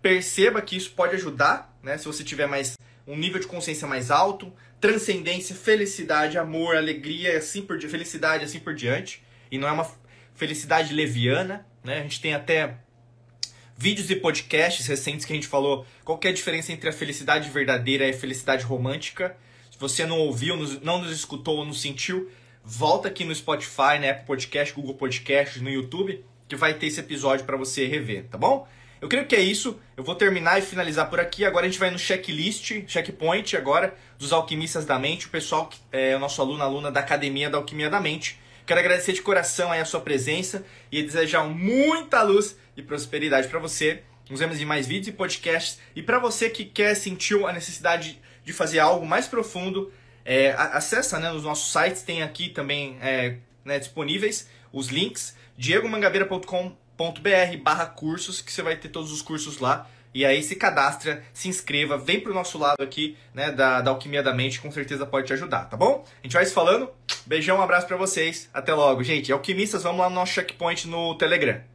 [0.00, 1.96] perceba que isso pode ajudar, né?
[1.96, 7.62] Se você tiver mais um nível de consciência mais alto, transcendência, felicidade, amor, alegria, assim
[7.62, 9.22] por felicidade, assim por diante.
[9.50, 9.88] E não é uma
[10.34, 12.00] felicidade leviana, né?
[12.00, 12.76] A gente tem até
[13.76, 17.50] vídeos e podcasts recentes que a gente falou qual é a diferença entre a felicidade
[17.50, 19.36] verdadeira e a felicidade romântica.
[19.70, 22.30] Se você não ouviu, não nos escutou ou não sentiu,
[22.64, 27.00] volta aqui no Spotify, né, Apple Podcast, Google Podcast, no YouTube, que vai ter esse
[27.00, 28.66] episódio para você rever, tá bom?
[29.00, 29.80] Eu creio que é isso.
[29.96, 31.44] Eu vou terminar e finalizar por aqui.
[31.44, 35.76] Agora a gente vai no checklist, checkpoint agora dos alquimistas da mente, o pessoal que
[35.90, 38.38] é o nosso aluno, aluna da Academia da Alquimia da Mente.
[38.64, 43.58] Quero agradecer de coração aí a sua presença e desejar muita luz e prosperidade para
[43.58, 44.04] você.
[44.30, 45.80] Nos vemos em mais vídeos e podcasts.
[45.96, 49.92] E para você que quer sentir a necessidade de fazer algo mais profundo,
[50.24, 57.56] é, acessa né, nos nossos sites, tem aqui também é, né, disponíveis os links diegomangabeira.com.br
[57.62, 59.88] barra cursos, que você vai ter todos os cursos lá.
[60.14, 64.22] E aí se cadastra, se inscreva, vem pro nosso lado aqui, né, da, da Alquimia
[64.22, 66.04] da Mente, com certeza pode te ajudar, tá bom?
[66.20, 66.90] A gente vai se falando.
[67.24, 68.50] Beijão, um abraço para vocês.
[68.52, 69.32] Até logo, gente.
[69.32, 71.71] Alquimistas, vamos lá no nosso checkpoint no Telegram.